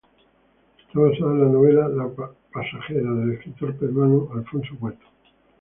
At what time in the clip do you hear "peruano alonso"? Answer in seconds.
3.75-4.75